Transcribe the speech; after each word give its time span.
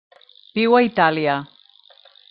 Viu 0.59 0.77
a 0.79 0.81
Itàlia. 0.87 1.37